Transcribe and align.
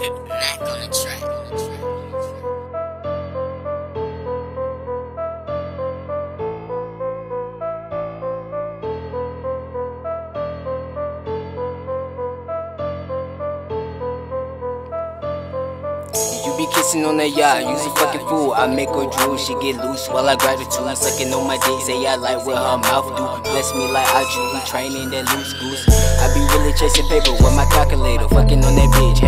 Mac 0.00 0.60
on 0.62 0.80
the 0.80 0.88
track. 0.88 1.20
You 16.46 16.56
be 16.56 16.66
kissing 16.72 17.04
on 17.04 17.18
that 17.18 17.36
yacht, 17.36 17.68
you's 17.68 17.84
a 17.84 17.90
fucking 17.96 18.26
fool. 18.26 18.54
I 18.54 18.66
make 18.72 18.88
her 18.88 19.04
drool, 19.04 19.36
she 19.36 19.52
get 19.60 19.76
loose 19.84 20.08
while 20.08 20.26
I 20.26 20.36
gratitude. 20.36 20.80
I'm 20.80 20.96
sucking 20.96 21.30
on 21.34 21.46
my 21.46 21.58
dick, 21.60 21.80
say 21.84 22.06
I 22.06 22.16
like 22.16 22.46
what 22.46 22.56
her 22.56 22.78
mouth 22.88 23.04
do. 23.20 23.50
Bless 23.50 23.74
me 23.74 23.84
like 23.92 24.08
I 24.08 24.24
be 24.24 24.64
training 24.64 25.10
that 25.10 25.28
loose 25.36 25.52
goose. 25.60 25.84
I 26.24 26.32
be 26.32 26.40
really 26.56 26.72
chasing 26.72 27.04
paper 27.12 27.32
with 27.32 27.52
my 27.52 27.68
calculator. 27.68 28.28
Fucking 28.28 28.64
on 28.64 28.74
that 28.80 28.88
bitch, 28.96 29.19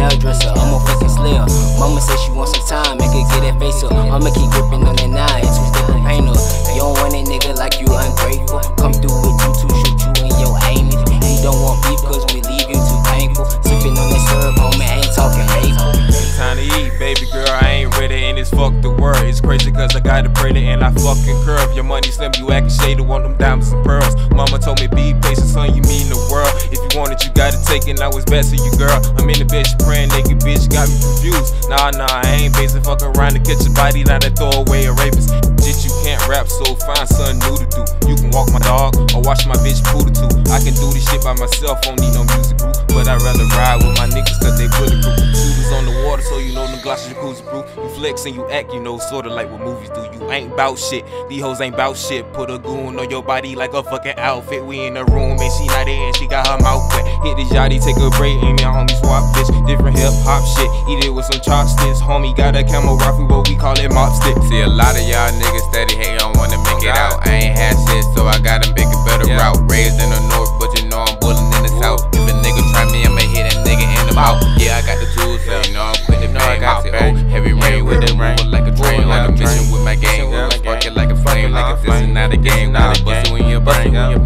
Mama 1.79 2.01
said 2.01 2.19
she 2.21 2.31
want 2.33 2.51
some 2.51 2.67
time, 2.67 2.99
make 2.99 3.11
her 3.11 3.25
get 3.33 3.43
that 3.49 3.57
face 3.59 3.83
up. 3.83 3.93
I'ma 3.93 4.31
keep 4.33 4.51
gripping 4.53 4.85
on 4.85 4.97
that 4.97 5.11
nine, 5.11 5.43
two 5.43 5.67
step 5.73 5.89
of 5.89 6.01
painter. 6.05 6.37
You 6.77 6.85
don't 6.85 6.97
want 7.01 7.15
a 7.17 7.23
nigga 7.25 7.57
like 7.57 7.81
you 7.81 7.89
ungrateful. 7.89 8.61
Come 8.77 8.93
through 8.93 9.17
with 9.25 9.39
you 9.41 9.53
to 9.57 9.67
shoot 9.81 9.99
you 10.05 10.13
in 10.29 10.35
your 10.41 10.55
aim. 10.69 10.87
You 10.89 11.41
don't 11.41 11.59
want 11.59 11.81
beef 11.89 12.01
cause 12.05 12.23
we 12.31 12.45
leave 12.45 12.69
you 12.69 12.79
too 12.79 13.01
painful. 13.11 13.45
Sipping 13.65 13.97
on 13.97 14.07
that 14.13 14.23
syrup, 14.29 14.55
homie, 14.61 14.87
ain't 14.87 15.11
talking 15.17 15.47
maple. 15.59 15.91
Time 16.39 16.57
to 16.61 16.65
eat, 16.65 16.93
baby 17.01 17.27
girl. 17.33 17.49
I 17.49 17.83
ain't 17.83 17.97
ready 17.99 18.25
and 18.31 18.39
it's 18.39 18.51
fuck 18.51 18.73
the 18.81 18.91
word. 18.91 19.25
It's 19.27 19.41
crazy 19.41 19.73
cause 19.73 19.97
I 19.97 20.01
got 20.01 20.25
it 20.25 20.35
pregnant 20.35 20.67
and 20.67 20.85
I 20.85 20.93
fucking 20.93 21.45
curve. 21.45 21.75
Your 21.75 21.85
money 21.85 22.09
slim, 22.09 22.33
you 22.39 22.53
acting 22.53 22.71
shady, 22.71 23.03
want 23.03 23.25
them 23.25 23.37
diamonds 23.37 23.73
and 23.73 23.85
pearls. 23.85 24.15
Mama 24.31 24.59
told 24.59 24.81
me 24.81 24.87
be 24.87 25.15
patient, 25.21 25.49
son, 25.49 25.75
you 25.75 25.83
mean 25.89 26.09
the 26.09 26.21
world. 26.31 26.53
If 26.71 26.79
you 26.79 26.91
want 26.99 27.13
it, 27.13 27.25
you 27.25 27.32
take 27.73 27.89
it. 27.89 27.99
Now 27.99 28.13
best 28.29 28.53
for 28.53 28.61
you, 28.61 28.73
girl. 28.77 28.97
I'm 29.17 29.29
in 29.33 29.41
the 29.41 29.49
bitch 29.49 29.73
praying 29.81 30.13
naked, 30.13 30.41
bitch, 30.45 30.69
got 30.69 30.89
me 30.89 30.97
confused. 31.01 31.69
Nah, 31.69 31.93
nah, 31.97 32.09
I 32.09 32.45
ain't 32.45 32.55
basic, 32.55 32.85
fuck 32.85 33.01
around 33.01 33.33
to 33.33 33.41
catch 33.41 33.65
a 33.65 33.73
body, 33.73 34.05
not 34.05 34.25
a 34.25 34.31
throwaway 34.31 34.85
a 34.85 34.93
rapist. 34.93 35.33
Shit, 35.65 35.85
you 35.85 35.93
can't 36.05 36.21
rap, 36.29 36.49
so 36.49 36.65
find 36.85 37.09
something 37.09 37.41
new 37.49 37.57
to 37.57 37.67
do. 37.73 37.83
You 38.09 38.17
can 38.17 38.31
walk 38.33 38.53
my 38.53 38.61
dog 38.61 38.97
or 39.17 39.21
watch 39.23 39.47
my 39.47 39.57
bitch 39.65 39.81
poodle 39.89 40.13
too. 40.13 40.29
I 40.53 40.61
can 40.61 40.77
do 40.77 40.89
this 40.93 41.09
shit 41.09 41.23
by 41.25 41.33
myself, 41.37 41.81
don't 41.83 42.01
need 42.01 42.13
no 42.13 42.25
music 42.35 42.59
group. 42.59 42.77
But 42.89 43.09
I'd 43.09 43.23
rather 43.23 43.47
ride 43.57 43.81
with 43.81 43.97
my 43.97 44.09
niggas 44.09 44.41
cause 44.43 44.59
they 44.59 44.69
bulletproof. 44.77 45.17
Shooters 45.33 45.73
on 45.73 45.85
the 45.87 45.95
water, 46.05 46.23
so 46.23 46.39
you 46.39 46.53
know 46.53 46.67
them 46.67 46.81
glasses 46.83 47.13
jacuzzi 47.15 47.45
proof. 47.47 47.65
You 47.77 47.89
flex 47.97 48.27
and 48.27 48.35
you 48.35 48.49
act, 48.51 48.73
you 48.73 48.81
know, 48.81 48.99
sorta 48.99 49.31
like 49.31 49.51
what 49.51 49.61
movies 49.61 49.91
do. 49.91 50.03
You 50.13 50.31
ain't 50.31 50.57
bout 50.57 50.79
shit, 50.79 51.05
these 51.29 51.41
hoes 51.41 51.61
ain't 51.61 51.77
bout 51.77 51.97
shit. 51.97 52.27
Put 52.33 52.51
a 52.51 52.59
goon 52.59 52.99
on 52.99 53.09
your 53.09 53.23
body 53.23 53.55
like 53.55 53.73
a 53.73 53.83
fucking 53.83 54.19
outfit. 54.19 54.65
We 54.65 54.87
in 54.87 54.95
the 54.95 55.05
room 55.07 55.39
and 55.39 55.53
she 55.53 55.67
not 55.69 55.87
in, 55.89 56.13
she 56.15 56.27
got 56.27 56.47
her 56.49 56.59
mouth 56.59 56.83
wet. 56.93 57.07
Hit 57.23 57.37
the 57.37 57.55
take 57.71 57.97
a 57.97 58.11
break, 58.19 58.35
and 58.43 58.59
and 58.59 58.71
homie 58.75 58.97
swap 58.99 59.23
bitch. 59.35 59.51
Different 59.67 59.99
hip 59.99 60.11
hop 60.27 60.43
shit, 60.57 60.69
eat 60.91 61.05
it 61.07 61.11
with 61.15 61.25
some 61.27 61.41
chopsticks. 61.41 62.01
Homie 62.01 62.35
got 62.37 62.57
a 62.57 62.65
camel 62.65 62.97
rifle, 62.97 63.27
but 63.27 63.49
we 63.49 63.55
call 63.57 63.79
it 63.79 63.93
mop 63.93 64.11
stick. 64.23 64.35
See 64.49 64.61
a 64.63 64.67
lot 64.69 64.97
of 64.97 65.03
y'all 65.07 65.31
niggas 65.31 65.67
steady 65.71 65.95
hate, 65.97 66.19
don't 66.19 66.37
wanna 66.37 66.59
make 66.65 66.83
it 66.83 66.97
out. 66.97 67.27
I 67.27 67.47
ain't 67.51 67.57
had 67.59 67.77
shit, 67.89 68.05
so 68.17 68.27
I 68.27 68.39
gotta 68.39 68.69
make 68.75 68.87
a 68.91 69.01
better 69.07 69.27
Yeah. 69.29 69.39
route. 69.39 69.63
Raised 69.71 70.01
in 70.01 70.11
the 70.11 70.21
north, 70.35 70.51
but 70.59 70.71
you 70.79 70.89
know 70.89 71.05
I'm 71.07 71.19
bullin' 71.21 71.39
in 71.57 71.63
the 71.63 71.73
south. 71.81 72.03
If 72.13 72.27
a 72.27 72.33
nigga 72.43 72.63
try 72.73 72.85
me, 72.91 73.05
I'ma 73.07 73.21
hit 73.31 73.45
that 73.51 73.59
nigga 73.67 73.87
in 74.01 74.07
the 74.09 74.15
mouth. 74.15 74.43
Yeah, 74.59 74.79
I 74.79 74.83
got 74.83 74.99
the 74.99 75.07
tools, 75.15 75.41
so 75.47 75.55
you 75.63 75.73
know 75.75 75.93
I'm 75.93 76.13
know 76.33 76.41
I 76.41 76.59
bang 76.59 77.17
it, 77.17 77.25
Oh, 77.27 77.29
heavy 77.29 77.53
rain 77.53 77.85
with 77.85 78.03
it, 78.03 78.17
rain. 78.17 78.37
like 78.51 78.67
a 78.67 78.75
train, 78.75 79.03
on 79.05 79.09
like 79.09 79.29
a 79.29 79.33
a 79.33 79.37
mission 79.37 79.71
with 79.71 79.85
my 79.85 79.95
game. 79.95 80.31
My 80.31 80.79
it 80.79 80.95
like 80.95 81.11
a 81.11 81.17
flame, 81.17 81.53
like 81.53 81.77
it 81.79 81.87
this 81.87 82.01
is 82.01 82.09
not 82.09 82.33
a 82.33 82.37
game. 82.37 82.73
Not 82.73 82.99
a 82.99 83.05
bust 83.05 83.09
it 83.09 83.25
game. 83.25 83.33
when 83.35 83.49
you're 83.51 83.61
Bust 83.61 83.81
it 83.81 83.93
brain. 83.93 83.95
when 83.95 84.11
you're 84.11 84.21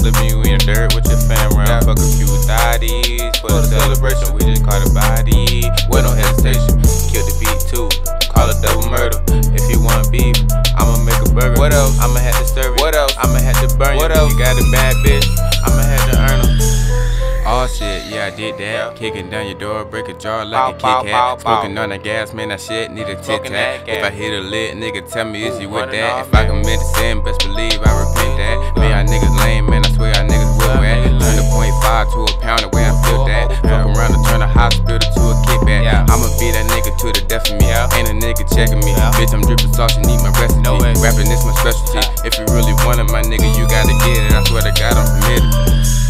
You 0.00 0.40
in 0.48 0.56
the 0.56 0.64
dirt 0.64 0.94
with 0.96 1.04
your 1.12 1.20
fam 1.28 1.52
round. 1.52 1.68
Yeah. 1.68 1.80
Fuck 1.84 2.00
a 2.00 2.08
few 2.16 2.24
thotties 2.48 3.36
for 3.44 3.52
the 3.52 3.62
celebration. 3.68 4.32
We 4.32 4.48
just 4.48 4.64
caught 4.64 4.80
a 4.80 4.88
body 4.96 5.68
with 5.92 6.08
no 6.08 6.12
hesitation. 6.16 6.80
Kill 7.12 7.20
the 7.28 7.36
beat 7.36 7.60
too. 7.68 7.84
Call 8.32 8.48
it 8.48 8.56
double 8.64 8.88
murder. 8.88 9.20
If 9.52 9.68
you 9.68 9.76
want 9.84 10.08
beef, 10.08 10.36
I'ma 10.72 10.96
make 11.04 11.20
a 11.20 11.28
burger. 11.36 11.60
What 11.60 11.72
else? 11.76 12.00
I'ma 12.00 12.16
have 12.20 12.36
to 12.40 12.46
serve 12.48 12.76
it. 12.76 12.80
What 12.80 12.96
else? 12.96 13.12
I'ma 13.20 13.44
have 13.44 13.60
to 13.60 13.68
burn 13.76 13.96
What 14.00 14.08
you. 14.10 14.16
else? 14.16 14.32
You 14.32 14.38
got 14.40 14.56
a 14.56 14.64
bad 14.72 14.96
bitch. 15.04 15.28
I'ma 15.68 15.82
have 15.84 16.04
to 16.10 16.16
earn 16.16 16.40
her. 16.48 16.56
Oh 17.52 17.66
shit, 17.66 18.06
yeah, 18.08 18.30
I 18.32 18.36
did 18.36 18.56
that. 18.58 18.96
Kicking 18.96 19.28
down 19.28 19.46
your 19.46 19.58
door, 19.58 19.84
break 19.84 20.08
a 20.08 20.14
jar 20.14 20.44
like 20.44 20.78
Pow, 20.78 21.00
a 21.00 21.02
Kit 21.02 21.12
Kat. 21.12 21.40
Smoking 21.40 21.76
on 21.78 21.88
the 21.90 21.98
gas, 21.98 22.32
man, 22.32 22.48
that 22.50 22.60
shit 22.60 22.90
need 22.92 23.08
a 23.08 23.16
tic 23.20 23.42
tac. 23.44 23.88
If. 23.88 24.04
I 24.04 24.10
hit 24.10 24.32
a 24.32 24.40
lit, 24.40 24.76
nigga, 24.76 25.04
tell 25.10 25.24
me 25.24 25.44
is 25.44 25.58
you 25.60 25.68
with 25.68 25.90
that? 25.90 26.26
If 26.26 26.34
I 26.34 26.46
commit 26.46 26.78
a 26.80 26.84
sin, 26.96 27.24
best 27.24 27.40
believe 27.40 27.80
I 27.82 27.90
repent 28.00 28.36
that. 28.38 28.72
Man, 28.78 29.06
y'all 29.06 29.18
niggas 29.18 29.36
lame, 29.44 29.66
man, 29.68 29.82
I 29.84 29.89
swear 30.76 30.94
y'all 30.94 31.02
niggas 31.02 31.10
will 31.10 31.10
Y'all 31.10 31.10
at. 31.10 31.20
Turn 31.20 31.36
the 31.36 31.46
point 31.50 31.74
five 31.82 32.06
to 32.12 32.18
a 32.24 32.32
pound, 32.40 32.62
way 32.72 32.84
I 32.86 32.94
feel 33.02 33.24
that. 33.26 33.46
Fuck 33.62 33.86
around 33.90 34.14
and 34.14 34.24
turn 34.26 34.42
a 34.42 34.48
hospital 34.48 34.98
to 34.98 35.22
a 35.30 35.34
kickback. 35.46 36.10
I'ma 36.10 36.28
be 36.38 36.50
that 36.52 36.66
nigga 36.70 36.92
to 36.98 37.06
the 37.12 37.22
death 37.26 37.50
of 37.50 37.58
me. 37.58 37.66
Ain't 37.70 38.08
a 38.08 38.14
nigga 38.14 38.44
checking 38.54 38.80
me. 38.80 38.92
Bitch, 39.18 39.32
I'm 39.34 39.42
dripping 39.42 39.72
sauce, 39.74 39.96
you 39.96 40.04
need 40.06 40.20
my 40.22 40.32
recipe. 40.40 40.62
No 40.62 40.78
way. 40.78 40.94
Rapping 41.02 41.30
is 41.30 41.42
my 41.44 41.54
specialty. 41.60 42.00
If 42.26 42.38
you 42.38 42.46
really 42.54 42.74
want 42.86 43.00
it, 43.00 43.08
my 43.10 43.22
nigga, 43.22 43.48
you 43.58 43.66
gotta 43.68 43.94
get 44.06 44.18
it. 44.18 44.32
I 44.32 44.42
swear 44.44 44.62
to 44.62 44.72
God, 44.76 44.94
I'm 44.96 45.06
committed. 45.20 46.09